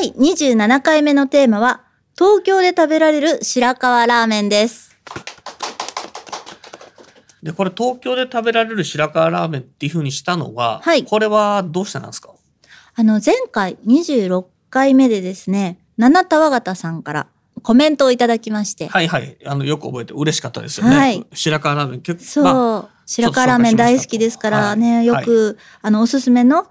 [0.00, 1.82] 第27回目のテーマは
[2.18, 4.96] 東京で食べられる白河ラーメンです。
[7.42, 11.04] でこれ東京で食べられる白河ラーメンっていう風にしたのは、はい。
[11.04, 12.30] これはどうしてなんですか？
[12.94, 17.26] あの前回26回目でですね七田和形さんから
[17.60, 19.36] コメントをいただきまして、はいはい。
[19.44, 21.26] あのよく覚えて嬉しかったですよね、はい。
[21.34, 22.00] 白河ラーメン。
[22.00, 26.68] 結そう、構、まあ白河ラーメン大好きですからね、はいよく、あの、おすすめの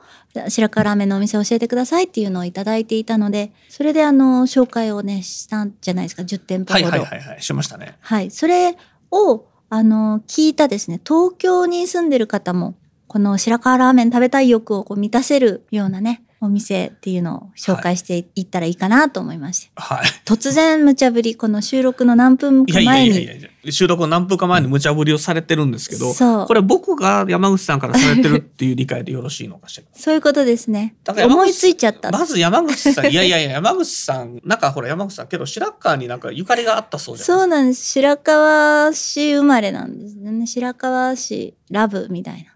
[0.48, 6.85] 白河ラーメンのお店を教えてくださいっていうのをいただいていたので、それであの、紹介をね、したんじゃないですか、10店舗ほど。
[6.85, 8.32] はいはいはいはいしましたねはい。
[8.32, 8.77] それ
[9.12, 12.76] を、あの、聞いたですね、東京に住んでる方も、
[13.07, 19.71] この白河ラーメン食べたい欲をこう満たせるようなね、お店っていうのを紹介していったらいいかなと思いまして。
[19.76, 29.84] はい突然無茶ぶり、この収録の何分いやいやか前に、いやいやいや収録の何分か前に無茶ぶりをされてるんですけどそうこれ僕が山口さんからされてるっていう理解でよろしいのかしら？
[29.93, 31.27] そういうことですねだから。
[31.27, 32.10] 思いついちゃった。
[32.12, 37.85] まず山口さんいや いやいや山口さんなんかほら山口さんけど白川になんかゆかりがあったそうじゃそうないですかなんです。
[37.91, 40.48] 白河市生まれなんですよね。
[40.48, 42.51] 白河市ラブみたいな。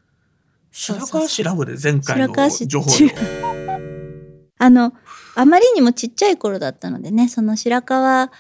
[0.72, 3.10] そうそうそう白川市ラブで前回の情報中
[4.58, 4.94] あの、
[5.36, 8.32] あまりにもちっちゃい頃だったのでね、その白河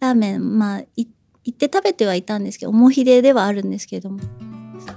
[0.00, 1.06] ラーメン、まあ、い
[1.44, 4.20] 行って食べてはいたんですけど、重ひでではあるんですけれども、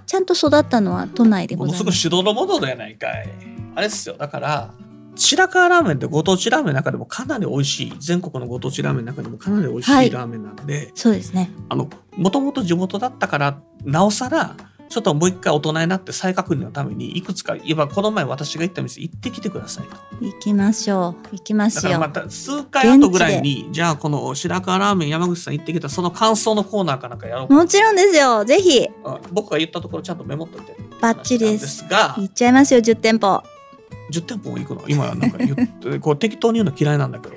[0.05, 1.99] ちゃんと育ったのは都内でごものざいます。
[1.99, 3.29] すごい手動のものやないかい
[3.75, 4.15] あれですよ。
[4.17, 4.73] だから
[5.15, 7.93] 白川ラーメンってご当地ラーメンの中でもかなり美味しい。
[7.99, 10.07] 全国のご当地ラーメンの中でもかなり美味しはい。
[10.07, 11.49] いラーメンなんで、そうですね。
[11.69, 14.55] あのもともと地元だったからなおさら
[14.87, 19.95] ちょっともう一回大人になって再確認のためにいくつか今この前私が行った店行ってきてくださいと。
[20.21, 21.35] 行きましょう。
[21.35, 21.81] 行きますよ。
[21.83, 28.45] だからまた数回後ぐらいにじゃあこの白川ラーメン山口さん行ってきたその感想のコーナーかなんかやろうかもちろんですよ。
[28.45, 30.75] ぜひ、あ僕が言ったところちゃんとメモっといて。
[31.01, 31.85] バッチリです。
[31.89, 32.15] が。
[32.17, 33.43] 行っちゃいますよ、10店舗。
[34.11, 34.83] 10店舗も行くの？
[34.87, 37.35] 今なんか言ってこう適当に言うの嫌いなんだけど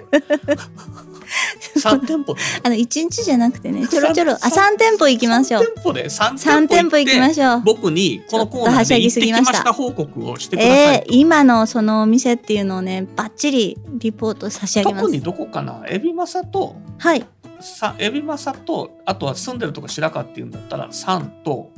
[1.76, 5.62] 3店舗であの、1日じゃなくてね、 ちょろちょろ、あ、三3店舗行きましょう。
[5.62, 7.60] 3店舗で3 3店舗行きまょしょう。
[7.64, 15.02] 僕にこのコーナーで行ってきました報告をしてくださいと、えー、今のそのお店っていうのをね、バッチリリポート差し上げます。
[15.02, 15.82] 特にどこかな？
[15.88, 17.24] エビマサとはい。
[17.60, 21.72] さエビマサとあとは住んでるとこ白川っていうんだったら3と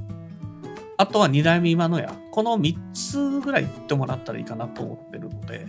[0.97, 5.67] あとは2代目今の屋この3つぐらい行ってもらったらいいかなと思ってるので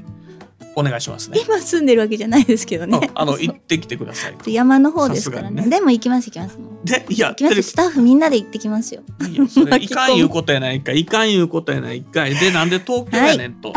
[0.75, 1.39] お願いしますね。
[1.43, 3.11] 今住んでるわけじゃないですけどねうん。
[3.13, 4.35] あの行ってきてください。
[4.53, 5.63] 山の方ですからね。
[5.63, 6.57] ねでも行きます行きます。
[6.85, 7.63] でいや行きますよ。
[7.63, 9.01] スタッフみんなで行ってきますよ。
[9.27, 13.73] いいよそれ 巻き込むいかんいうことやないかいかんいうことやないかいでなんで東京やねんと、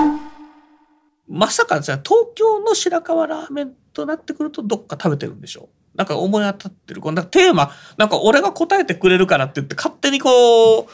[1.28, 5.98] まさかじゃあ東京の白河ラーメンとなってくるとどっか食べてるんでしょう？
[5.98, 10.86] なんか思い当たってるこのテーマなんか俺が答えてくれるからって言って勝手にこう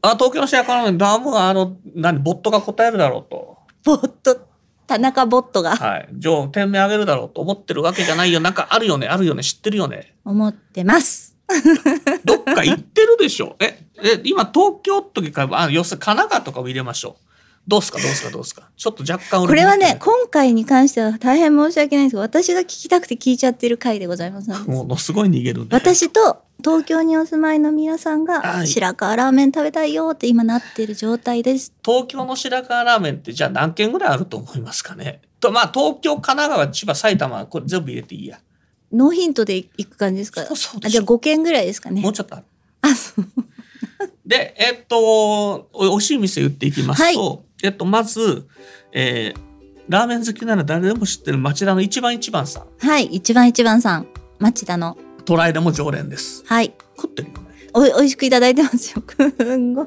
[0.00, 4.46] あ東京の白河ラーメンダムがあの何ボットが答えるだろうとボット、
[4.86, 11.36] 田中ボットがはい上店名あげるだろうと思ってるわけじゃないよなんかあるよねあるよね知ってるよね思ってます。
[12.24, 17.24] どっか行ってるでしょえ、え、今東京ときから、あ、要するに神奈川とかを入れましょう。
[17.68, 17.98] どうすか？
[18.00, 18.30] どうすか？
[18.30, 18.70] どうすか？
[18.76, 24.50] ちょっと若干俺これはね、こ今回に関しては大変申し訳ないんですが、私が聞きたくて聞いちゃってる回でございます。
[24.68, 25.76] ものすごい逃げるんで。
[25.76, 31.72] 私と東京にお住まいの皆さんがはい白河ラーメン食べたいよって今なってる状態です。
[31.84, 35.20] 東京の白河ラーメンってじゃあ何軒ぐらいあると思いますかね？
[35.40, 38.38] と、まあ東京、神奈川、千葉、埼玉、これ全部入れていいや。
[38.92, 40.42] ノーヒントで行く感じですか？
[40.44, 42.12] そうそうじゃあ5件ぐらいですかねもう。
[42.12, 42.44] ちょっとある。
[42.82, 43.24] あ、そう。
[44.24, 48.46] で、えっと、お美味しい店言っていきますと、えっと、まず、
[48.92, 49.40] えー
[49.86, 52.86] ラーメン好きなら誰でも知ってる町田の一番一番さん。
[52.86, 54.06] はい、一番一番さん。
[54.38, 54.96] 町田の。
[55.24, 56.42] トライでも常連です。
[56.46, 56.72] はい。
[56.96, 57.44] 食ってるよね。
[57.72, 59.02] おい、美味しくいただいてますよ。
[59.38, 59.86] すんごい。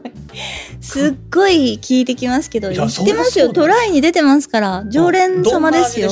[0.81, 3.49] すっごい聞いてきますけど、言ってますよ。
[3.53, 6.09] トライに出てますから、常連様ですよ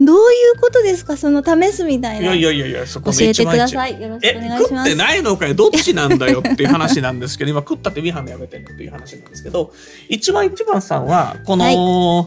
[0.00, 0.20] どうい
[0.56, 1.16] うことですか？
[1.16, 2.22] その試すみたいな。
[2.22, 3.68] いやいやいやいや、そこ教えてくだい。
[3.68, 4.00] さい。
[4.02, 4.90] よろしえくお願いします。
[4.90, 9.72] 食ってないのかよどっちなんだよっていう話なんですけど 今食ったってミハンのやめてねっていう話なんですけど
[10.08, 12.26] 一番一番さんはこの、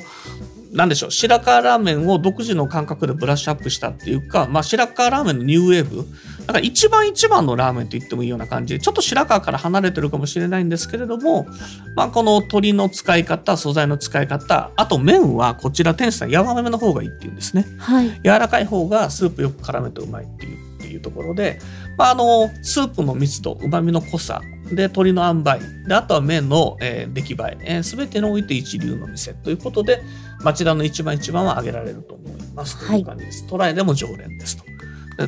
[0.72, 6.06] なんでしょう、白川ラーメンを独自の感覚でブラッシュアップしたっていうか、まあ、白川ラーメンのニューウェーブ、
[6.46, 11.48] だから一番一番のラーメンと言ってもいいような感じで、ちょっと白川から離れてるかもしれないんですけれども、
[11.96, 17.66] まあ、この鶏の使い方、素材の使い方、あと麺はこちら店主さん柔らかめの方がいいっていうんですね。
[17.78, 18.10] はい。
[18.24, 21.60] 柔らかい方がスープよく絡めてうまいっていうっていうところで、
[21.98, 30.02] まあ、あのスープの密度うまみの濃さで鶏の塩梅であとは麺の、えー出来栄え、えー、全てにおいて一流の店ということで
[30.44, 32.78] 町田の一番一番は挙げられると思います。
[32.88, 34.64] という感じです、トライでも常連ですと。
[34.66, 34.77] で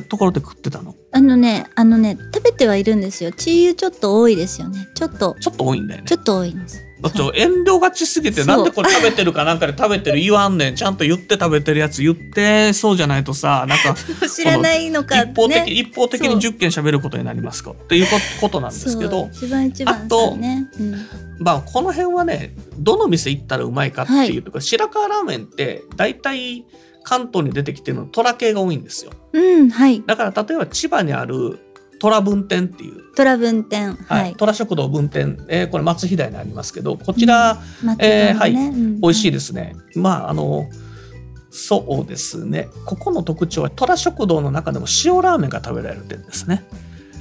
[0.08, 0.94] ところで食ってたの？
[1.12, 3.32] あのね、あのね、食べてはいるんですよ。
[3.32, 4.88] チー油ちょっと多いですよね。
[4.94, 6.06] ちょっと、ちょっと多いんだよね。
[6.06, 6.84] ちょっと多いんです。
[7.00, 10.74] だって遠慮がちすぎてなんでこれ食べてるかなんかで 食べてる言わんねん。
[10.76, 13.96] ちゃんと言って食べてるやつ言ってそうじゃないとさなんか
[14.28, 15.30] 知らないのか、ね。
[15.32, 16.52] 一方的、一方的にそう。
[16.52, 17.70] 10件喋ることになりますか？
[17.70, 18.06] っていう
[18.40, 19.30] ことなんですけど。
[19.32, 20.36] 一番一番あと。
[20.38, 21.06] うん。
[21.38, 26.66] まあこの辺はねどの店行ったらうまいかっていうとか、白川ラーメンって大体
[27.02, 30.02] 関東に出てきてるの虎系が多いんですようん、はい。
[30.06, 31.58] だから例えば千葉にある
[32.00, 33.94] 虎分店っていう、トラ分店。
[33.94, 34.34] ははいい。
[34.34, 39.76] 虎食堂分店、えーこれ松飛台にありますけどこちら、松戸のえーはいうん美味しいですね。
[39.94, 40.68] まああの
[41.50, 46.64] そうですねここの特徴は虎食堂の中でも塩ラーメンが食べられる点ですね。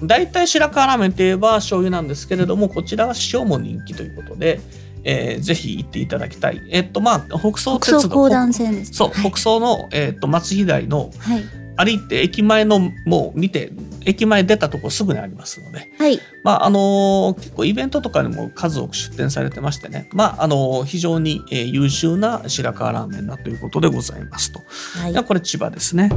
[0.04, 4.62] 大体白川ラーメンといえば醤油なんですけれどもこちらは塩も人気ということで、
[5.04, 6.62] えーぜひ行っていただきたい。
[6.70, 8.94] えっとまあ北総鉄道北総線です。
[8.94, 11.44] そう、はい北総の、えっと松飛台のはい。
[11.82, 13.72] 歩いて駅前のもう見て
[14.06, 16.20] 駅前出たところすぐにありますので、はい。
[16.44, 24.60] まああの結構イベントとかにも数多く出店されてましてね、まああの非常に、えー優秀な白川ラーメンだということでございますと。
[25.00, 25.24] はいで。
[25.24, 26.10] これ千葉ですね。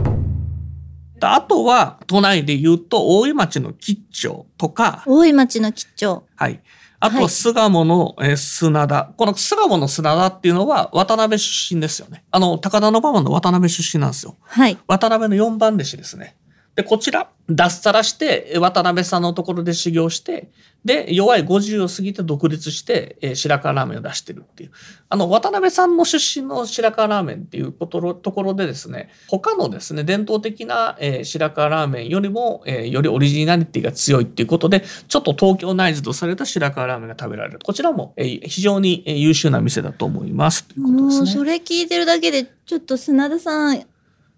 [1.20, 6.24] であとは都内で言うと大井町の吉兆とか、大井町の吉兆。
[6.34, 6.60] はい。
[7.04, 9.12] あと巣鴨の、えー砂田。
[9.16, 12.24] この巣鴨の砂田っていうのは渡辺出身ですよね。
[12.30, 14.36] あの、高田馬場の渡辺出身なんですよ。
[14.42, 14.78] はい。
[14.86, 16.36] 渡辺の4番弟子ですね。
[16.74, 20.50] で、こちら、脱サラして、渡辺さんのところで修行して、
[20.84, 24.70] で、弱い50を過ぎて独立して、えー白川ラーメンを出してるっていう。
[25.10, 37.58] あの、渡辺さんの出身の白川ラーメンっていうことところでですね、他のですね、伝統的な、えー白川ラーメンよりも、えーよりオリジナリティが強いっていうことで、ちょっと東京内ズとされた白川ラーメンが食べられる。
[37.62, 40.64] こちらも、えー非常に優秀な店だと思います。
[40.64, 41.30] ということですね。
[41.30, 43.86] それ聞いてるだけでちょっと砂田さん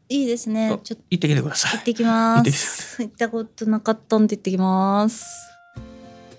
[0.08, 0.68] いいですね。
[0.82, 1.84] ちょっと行ってきてください行っ。
[1.84, 3.02] てきます。
[3.02, 5.53] 行ったことなかったんで行ってきます。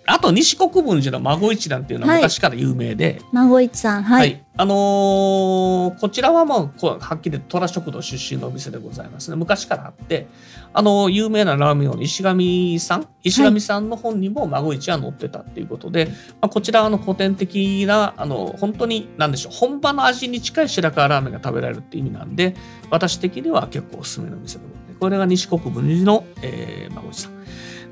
[0.07, 2.21] あと西国分寺の孫一蘭っていうのははい。
[2.21, 4.43] 昔から有名で、孫一さん、はい。
[4.57, 9.35] あのーこちらはもうこうはっきり虎食堂出身のお店でございますね。
[9.35, 10.27] 昔からあって。
[10.73, 13.07] あのー有名なラーメン王の石上さん。
[13.23, 16.05] 石上さんの本にも孫一は載ってたっていうことで、
[16.41, 22.55] まあ、こちらあの古典的なあの本当に何でしょう本場の味に近い白川ラーメンが食べられるっていう意味なんで
[22.91, 24.99] 私的には結構おすすめの店でございます。
[24.99, 27.34] これが西国分寺の、えー、孫一さん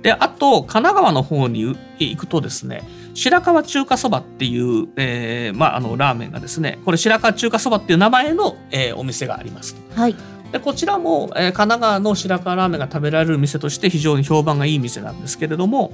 [0.04, 2.84] で、あと、神奈川の方に行くとですね、
[3.14, 10.02] 白川中華そばっていう、えーまあ、あの、ラーメンがですね、これ白川中華そばっていう名前の、えーお店がありますと。
[10.02, 10.16] はい。
[10.52, 15.94] で、こちらも、えー神奈川の白川ラーメンが食べられる店として非常に評判がいい店なんですけれども、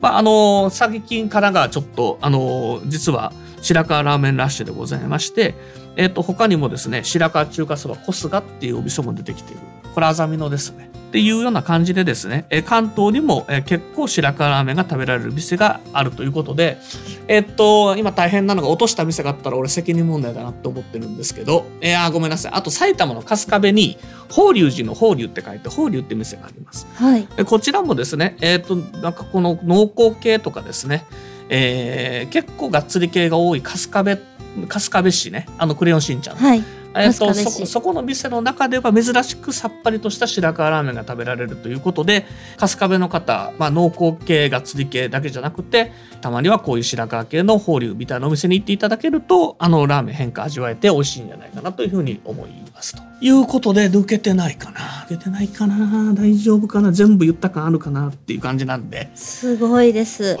[0.00, 5.54] まあ、あの、最近神奈川ちょっと、あの、実は白川ラーメンラッシュでございまして、
[5.96, 9.60] えっ、と、他にもですね、白川中華そば小菅っていうお店も出てきている。
[9.94, 10.89] これあざみのですね。
[11.10, 16.78] っていうような感じでですね、えー関東にも、えー結構白川ラーメンが食べられる店があるということで、
[17.26, 22.52] えっと、今大変なのが落とした店があったら俺責任問題だなって思ってるんですけど、えーあーごめんなさい。
[22.54, 23.98] あと埼玉の春日部に、
[24.30, 26.86] 法隆寺の法隆って書いて、法隆って店があります。
[26.94, 27.26] はい。
[27.36, 31.04] でこちらもですね、えっ、と、なんかこの濃厚系とかですね、
[31.48, 34.22] えー結構がっつり系が多い春日部、
[34.68, 36.42] 春日部市ね、あのクレヨンしんちゃんの。
[36.46, 36.62] はい。
[36.94, 42.26] えっとそこそこの店の中では珍しくさっぱりとした白川ラーメンが食べられるということで
[42.58, 53.10] 春日部の方、まあ、濃厚系がっつり系だけじゃなくてたまにはこういう白川系の法隆みたいなお店に行っていただけるとあのラーメン変化味わえて美味しいんじゃないかなというふうに思いますと。
[53.22, 54.80] いうことで抜けてないかな。
[55.06, 56.14] 抜けてないかな。
[56.14, 56.90] 大丈夫かな。
[56.90, 59.10] 全部言った感あるかなっていう感じなんで。
[59.14, 60.38] すごいです。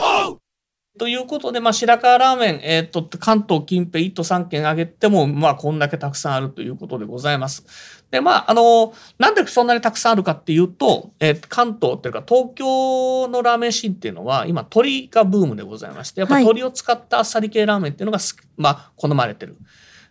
[1.00, 7.64] ということで、まあ、白川ラーメン、えっ、と、関東近辺1都3県挙げても、まあ、こんだけたくさんあるということでございます。
[8.10, 19.56] で、まあ、あの、なんでそんなにたくさんあるかっていうと、えー関東っていうか、東京のラーメンシーンっていうのは、今、鶏がブームでございまして、やっぱはい鶏を使ったあっさり系ラーメンっていうのが好き、まあ、好まれてる。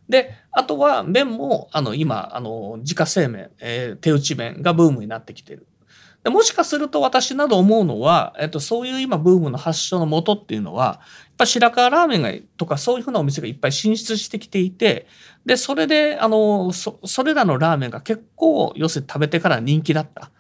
[0.10, 5.68] で、あとは麺も、あの、今、あの、自家製麺、えー手打ち麺がブームになってきてる。
[6.24, 15.08] でもしかすると私など思うのは、えっと、そういう今ブームの発祥のもとっていうのは、やっぱ白川ラーメンがとかそういうふうなお店がいっぱい進出してきていて、
[15.46, 20.32] で、それで、あの、そ、それらのラーメンが結構、要するに食べてから人気だった。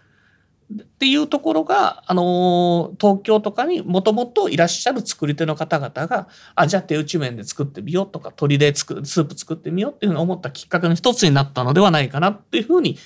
[0.71, 12.97] っていうところが、あの東京とかにもともといらっしゃる作り手の方々が、あ、じゃあ手打ち麺で作ってみようとか、鶏で作る、スープ作ってみようっていうふうに思ったきっかけの一つになったのではないかなっていうふうに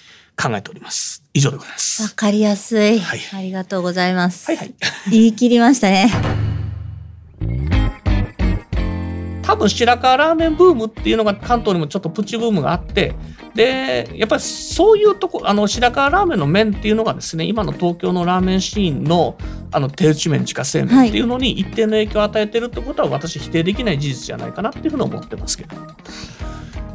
[0.42, 1.24] 考えております。
[1.34, 2.16] 以上でございまわす。
[2.16, 3.00] かりやすい。
[3.00, 4.48] はいありがとうございます。
[4.48, 4.74] はいはい。
[5.10, 6.12] 言い切りましたね。
[9.44, 13.14] 多分白河ラーメンブームっていうのが関東にもちょっとプチブームがあって
[13.56, 19.38] でやっぱりそういうとこあの白河ラーメンの麺っていうのがですね今の東京のラーメンシーンの
[19.72, 25.76] あの手打ち麺自家製麺っていうのに一定の影響を与えてるってことは私否定できない事実じゃないかなっていうふうに思ってますけど。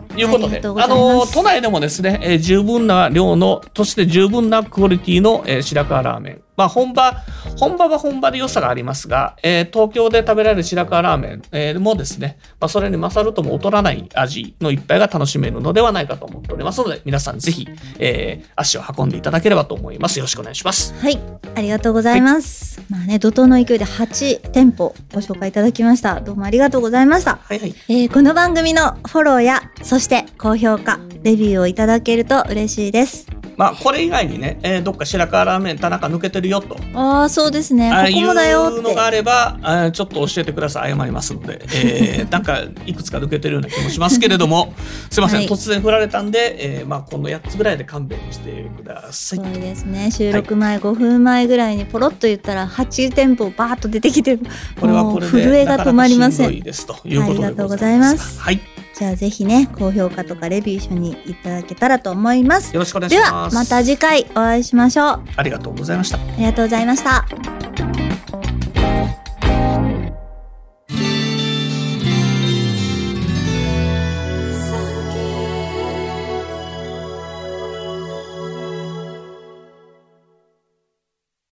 [0.09, 7.12] ということであの都内でもですね、えー十分な量のそして十分なクオリティの、えー白河ラーメンまあ本場
[7.57, 17.69] 本場は本場で良さがありますが、えー東京で食べられる白河ラーメン、えーもですね、まあ、それに勝るとも劣らない味の一杯が楽しめるのではないかと思っておりますので皆さんぜひ、
[18.00, 21.21] えー足を運んでいただければと思いますよろしくお願いしますはい、
[21.55, 22.83] ありがとうございます。
[22.88, 26.21] まあね、怒涛の勢いで8店舗ご紹介いただきました。
[26.21, 27.37] どうもありがとうございました。
[27.37, 33.38] はいはいえーこの番組のフォローや、そして高評価、レビューをいただけると嬉しいです。
[33.59, 37.91] まあこれ以外にね、えーどっか白河ラーメン田中抜けてるよとああ、そうですね。
[37.91, 39.17] ここもだよいうのがあって。
[39.17, 40.97] れば、あーちょっと教えてください。
[40.97, 44.75] 謝りますので、えー なんかいくつか抜けてるような気もしますけれども、
[45.11, 49.45] すいません、はい突然振られたんで、えーまあこの8つぐらいで勘弁してくださいそう。
[49.53, 50.12] ですね。
[50.12, 54.38] 収録前5分前ぐらいにポロッと言ったら8店舗バーッと出てきて、
[54.81, 58.61] これはこれ震えが止まりませんなかなかしんどいですということでありがとうございますはい、
[58.99, 62.75] じゃあぜひね、高評価とかレビュー一緒にいただけたらと思います。
[62.75, 63.55] よろしくお願いでします。
[63.55, 65.07] は、また次回お会いしましょう。
[65.07, 66.19] あありがとうございました。
[66.37, 67.58] りがとうございました。